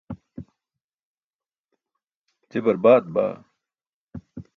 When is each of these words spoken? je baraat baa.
je 2.49 2.59
baraat 2.65 3.05
baa. 3.15 3.33